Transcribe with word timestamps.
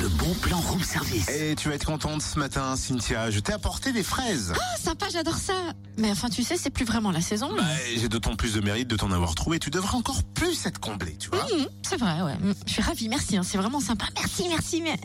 Le 0.00 0.08
bon 0.08 0.32
plan 0.40 0.58
room 0.60 0.82
service. 0.82 1.28
Et 1.28 1.54
tu 1.56 1.68
vas 1.68 1.74
être 1.74 1.84
contente 1.84 2.22
ce 2.22 2.38
matin, 2.38 2.74
Cynthia. 2.76 3.30
Je 3.30 3.38
t'ai 3.40 3.52
apporté 3.52 3.92
des 3.92 4.02
fraises. 4.02 4.54
Ah, 4.56 4.76
sympa, 4.78 5.06
j'adore 5.12 5.36
ça. 5.36 5.52
Mais 5.98 6.10
enfin, 6.10 6.30
tu 6.30 6.42
sais, 6.42 6.56
c'est 6.56 6.70
plus 6.70 6.86
vraiment 6.86 7.10
la 7.10 7.20
saison. 7.20 7.50
Bah, 7.54 7.62
J'ai 7.94 8.08
d'autant 8.08 8.34
plus 8.34 8.54
de 8.54 8.60
mérite 8.62 8.88
de 8.88 8.96
t'en 8.96 9.10
avoir 9.12 9.34
trouvé. 9.34 9.58
Tu 9.58 9.68
devrais 9.68 9.96
encore 9.98 10.22
plus 10.22 10.64
être 10.64 10.78
comblé, 10.80 11.16
tu 11.18 11.28
vois. 11.28 11.44
Mmh, 11.44 11.66
c'est 11.82 11.98
vrai, 11.98 12.22
ouais. 12.22 12.36
Mmh, 12.36 12.54
Je 12.66 12.72
suis 12.72 12.80
ravie, 12.82 13.08
merci, 13.10 13.36
hein, 13.36 13.42
c'est 13.42 13.58
vraiment 13.58 13.80
sympa. 13.80 14.06
Merci, 14.16 14.46
merci. 14.48 14.80
Mais, 14.80 14.98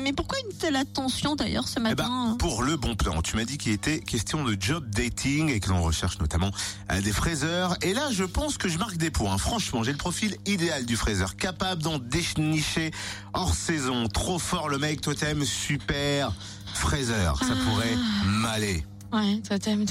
mais 0.00 0.12
pourquoi 0.12 0.38
une 0.48 0.56
telle 0.56 0.76
attention 0.76 1.34
d'ailleurs 1.34 1.66
ce 1.66 1.80
Eh 1.80 1.82
matin 1.82 1.94
ben, 2.30 2.36
pour 2.38 2.62
le 2.62 2.76
bon 2.76 2.94
plan, 2.94 3.20
tu 3.22 3.34
m'as 3.34 3.44
dit 3.44 3.58
qu'il 3.58 3.72
était 3.72 3.98
question 3.98 4.44
de 4.44 4.56
job 4.60 4.88
dating 4.88 5.50
et 5.50 5.58
que 5.58 5.70
l'on 5.70 5.82
recherche 5.82 6.20
notamment 6.20 6.52
euh, 6.92 7.00
des 7.00 7.12
fraiseurs. 7.12 7.76
Et 7.82 7.92
là, 7.92 8.08
je 8.12 8.22
pense 8.24 8.56
que 8.56 8.68
je 8.68 8.78
marque 8.78 8.98
des 8.98 9.10
points. 9.10 9.36
Franchement, 9.38 9.82
j'ai 9.82 9.92
le 9.92 9.98
profil 9.98 10.36
idéal 10.46 10.86
du 10.86 10.96
fraiseur, 10.96 11.34
capable 11.34 11.82
d'en 11.82 11.98
dénicher 11.98 12.92
hors 13.34 13.54
saison. 13.54 14.06
Trop 14.08 14.37
fort 14.38 14.68
le 14.68 14.78
mec, 14.78 15.00
t'aimes, 15.00 15.44
super 15.44 16.32
fraiseur. 16.74 17.38
Ça 17.40 17.52
Ah. 17.52 17.64
pourrait 17.64 17.96
m'aller. 18.26 18.84
Ouais, 19.12 19.40
t'aimes. 19.58 19.86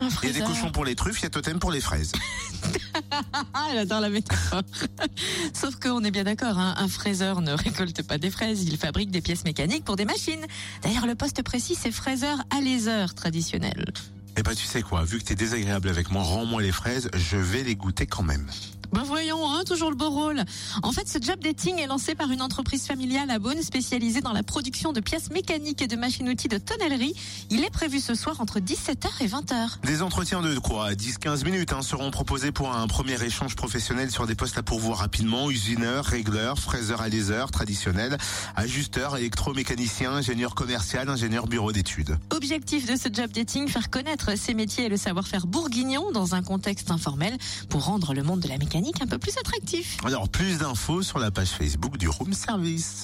Un 0.00 0.08
Il 0.22 0.28
y 0.28 0.30
a 0.30 0.32
des 0.32 0.40
cochons 0.40 0.72
pour 0.72 0.84
les 0.84 0.94
truffes, 0.96 1.20
il 1.20 1.24
y 1.24 1.26
a 1.26 1.30
totem 1.30 1.58
pour 1.58 1.70
les 1.70 1.80
fraises. 1.80 2.12
J'adore 3.74 4.00
la 4.00 4.08
métaphore. 4.10 4.62
Sauf 5.54 5.76
qu'on 5.76 6.02
est 6.04 6.10
bien 6.10 6.24
d'accord, 6.24 6.58
hein, 6.58 6.74
un 6.76 6.88
fraiseur 6.88 7.40
ne 7.42 7.52
récolte 7.52 8.02
pas 8.02 8.18
des 8.18 8.30
fraises, 8.30 8.64
il 8.64 8.76
fabrique 8.76 9.10
des 9.10 9.20
pièces 9.20 9.44
mécaniques 9.44 9.84
pour 9.84 9.96
des 9.96 10.04
machines. 10.04 10.44
D'ailleurs, 10.82 11.06
le 11.06 11.14
poste 11.14 11.42
précis, 11.42 11.76
c'est 11.80 11.92
fraiseur 11.92 12.38
à 12.50 12.60
laser 12.60 13.14
traditionnel. 13.14 13.86
Eh 14.36 14.42
ben, 14.42 14.54
tu 14.54 14.64
sais 14.64 14.82
quoi, 14.82 15.04
vu 15.04 15.18
que 15.18 15.24
t'es 15.24 15.34
désagréable 15.34 15.88
avec 15.88 16.10
moi, 16.10 16.22
rends-moi 16.22 16.62
les 16.62 16.72
fraises, 16.72 17.10
je 17.14 17.36
vais 17.36 17.62
les 17.62 17.76
goûter 17.76 18.06
quand 18.06 18.22
même. 18.22 18.46
Ben 18.92 19.04
voyons, 19.04 19.48
hein, 19.48 19.62
toujours 19.64 19.90
le 19.90 19.96
beau 19.96 20.10
rôle. 20.10 20.42
En 20.82 20.90
fait, 20.90 21.08
ce 21.08 21.18
job 21.22 21.38
dating 21.40 21.78
est 21.78 21.86
lancé 21.86 22.16
par 22.16 22.30
une 22.32 22.42
entreprise 22.42 22.86
familiale 22.86 23.30
à 23.30 23.38
Beaune 23.38 23.62
spécialisée 23.62 24.20
dans 24.20 24.32
la 24.32 24.42
production 24.42 24.92
de 24.92 25.00
pièces 25.00 25.30
mécaniques 25.30 25.80
et 25.80 25.86
de 25.86 25.94
machines-outils 25.94 26.48
de 26.48 26.58
tonnellerie. 26.58 27.14
Il 27.50 27.64
est 27.64 27.70
prévu 27.70 28.00
ce 28.00 28.14
soir 28.14 28.40
entre 28.40 28.58
17h 28.58 29.08
et 29.20 29.28
20h. 29.28 29.80
Des 29.84 30.02
entretiens 30.02 30.42
de 30.42 30.58
quoi? 30.58 30.92
10-15 30.92 31.44
minutes 31.44 31.72
hein, 31.72 31.82
seront 31.82 32.10
proposés 32.10 32.50
pour 32.50 32.74
un 32.74 32.86
premier 32.88 33.22
échange 33.22 33.54
professionnel 33.54 34.10
sur 34.10 34.26
des 34.26 34.34
postes 34.34 34.58
à 34.58 34.62
pourvoir 34.62 34.98
rapidement. 34.98 35.50
Usineur, 35.50 36.04
régleur, 36.04 36.58
fraiseur 36.58 37.00
à 37.00 37.08
laser 37.08 37.50
traditionnel, 37.52 38.18
ajusteur, 38.56 39.16
électromécanicien, 39.16 40.12
ingénieur 40.12 40.56
commercial, 40.56 41.08
ingénieur 41.08 41.46
bureau 41.46 41.70
d'études. 41.70 42.18
Objectif 42.30 42.90
de 42.90 42.96
ce 42.96 43.08
job 43.12 43.30
dating, 43.30 43.68
faire 43.68 43.88
connaître 43.90 44.36
ces 44.36 44.54
métiers 44.54 44.86
et 44.86 44.88
le 44.88 44.96
savoir-faire 44.96 45.46
bourguignon 45.46 46.10
dans 46.12 46.34
un 46.34 46.42
contexte 46.42 46.90
informel 46.90 47.36
pour 47.68 47.84
rendre 47.84 48.14
le 48.14 48.22
monde 48.22 48.40
de 48.40 48.48
la 48.48 48.58
un 49.00 49.06
peu 49.06 49.18
plus 49.18 49.36
attractif. 49.38 49.98
Alors 50.04 50.28
plus 50.28 50.58
d'infos 50.58 51.02
sur 51.02 51.18
la 51.18 51.30
page 51.30 51.50
Facebook 51.50 51.96
du 51.98 52.08
Room 52.08 52.32
Service. 52.32 52.96